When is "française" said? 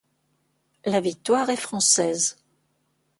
1.55-2.39